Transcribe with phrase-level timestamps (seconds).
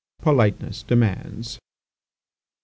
[0.17, 1.59] "Politeness demands..